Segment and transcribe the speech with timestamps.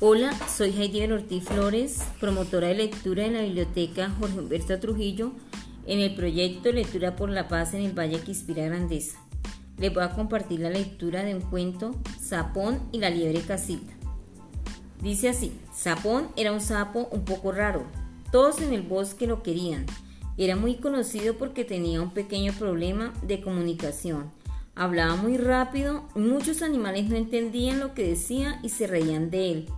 [0.00, 5.30] Hola, soy Heidi Ortiz Flores, promotora de lectura en la biblioteca Jorge Humberto Trujillo
[5.86, 9.18] en el proyecto Lectura por la Paz en el Valle que inspira grandeza.
[9.78, 13.92] Les voy a compartir la lectura de un cuento, Sapón y la liebre casita.
[15.00, 17.84] Dice así, Sapón era un sapo un poco raro.
[18.32, 19.86] Todos en el bosque lo querían.
[20.36, 24.32] Era muy conocido porque tenía un pequeño problema de comunicación.
[24.74, 29.68] Hablaba muy rápido muchos animales no entendían lo que decía y se reían de él.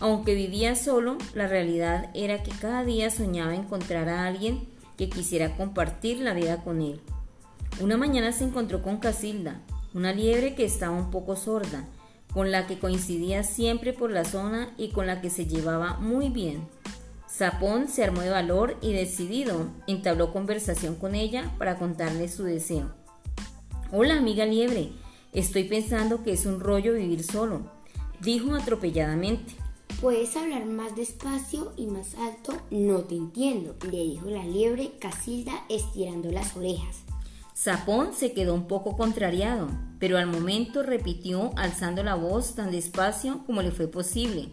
[0.00, 5.56] Aunque vivía solo, la realidad era que cada día soñaba encontrar a alguien que quisiera
[5.56, 7.00] compartir la vida con él.
[7.80, 9.62] Una mañana se encontró con Casilda,
[9.94, 11.88] una liebre que estaba un poco sorda,
[12.32, 16.28] con la que coincidía siempre por la zona y con la que se llevaba muy
[16.28, 16.66] bien.
[17.26, 22.94] Sapón se armó de valor y decidido entabló conversación con ella para contarle su deseo.
[23.90, 24.92] Hola amiga liebre,
[25.32, 27.70] estoy pensando que es un rollo vivir solo,
[28.20, 29.61] dijo atropelladamente.
[30.02, 32.60] ¿Puedes hablar más despacio y más alto?
[32.72, 37.02] No te entiendo, le dijo la liebre Casilda estirando las orejas.
[37.54, 39.68] Sapón se quedó un poco contrariado,
[40.00, 44.48] pero al momento repitió alzando la voz tan despacio como le fue posible.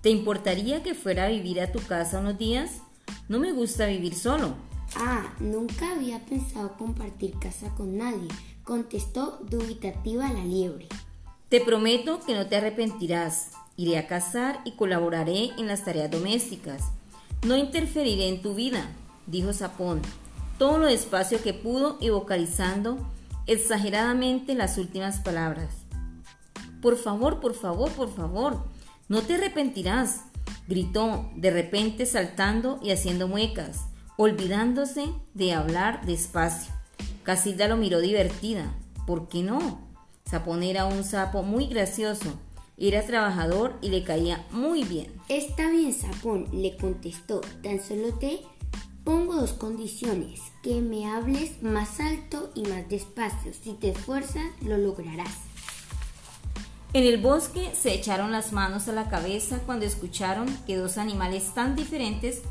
[0.00, 2.78] ¿Te importaría que fuera a vivir a tu casa unos días?
[3.28, 4.54] No me gusta vivir solo.
[4.94, 8.28] Ah, nunca había pensado compartir casa con nadie,
[8.62, 10.86] contestó dubitativa la liebre.
[11.48, 13.50] Te prometo que no te arrepentirás.
[13.76, 16.82] Iré a cazar y colaboraré en las tareas domésticas.
[17.44, 18.86] No interferiré en tu vida,
[19.26, 20.00] dijo Sapón,
[20.58, 22.98] todo lo despacio que pudo y vocalizando
[23.46, 25.74] exageradamente las últimas palabras.
[26.80, 28.64] Por favor, por favor, por favor,
[29.08, 30.20] no te arrepentirás,
[30.68, 33.86] gritó de repente saltando y haciendo muecas,
[34.16, 36.72] olvidándose de hablar despacio.
[37.24, 38.72] Casilda lo miró divertida.
[39.06, 39.80] ¿Por qué no?
[40.24, 42.38] Sapón era un sapo muy gracioso
[42.76, 45.12] era trabajador y le caía muy bien.
[45.28, 47.40] Está bien, Sapón, le contestó.
[47.62, 48.40] Tan solo te
[49.04, 50.40] pongo dos condiciones.
[50.62, 53.52] Que me hables más alto y más despacio.
[53.52, 55.34] Si te esfuerzas, lo lograrás.
[56.94, 61.52] En el bosque se echaron las manos a la cabeza cuando escucharon que dos animales
[61.52, 62.42] tan diferentes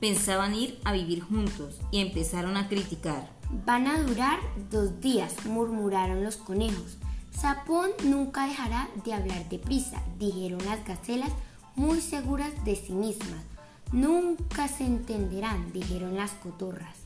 [0.00, 3.30] pensaban ir a vivir juntos y empezaron a criticar.
[3.64, 4.40] Van a durar
[4.70, 6.98] dos días, murmuraron los conejos.
[7.42, 11.30] Sapón nunca dejará de hablar deprisa, dijeron las gacelas
[11.74, 13.42] muy seguras de sí mismas.
[13.90, 16.98] Nunca se entenderán, dijeron las cotorras.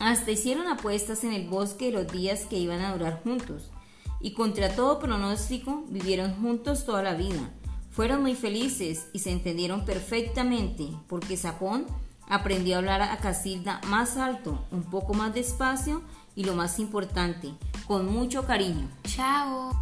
[0.00, 3.70] Hasta hicieron apuestas en el bosque los días que iban a durar juntos,
[4.20, 7.52] y contra todo pronóstico vivieron juntos toda la vida.
[7.92, 11.86] Fueron muy felices y se entendieron perfectamente, porque Sapón
[12.28, 16.02] aprendió a hablar a Casilda más alto, un poco más despacio
[16.34, 17.52] y lo más importante,
[17.88, 18.86] con mucho cariño.
[19.04, 19.72] Chao.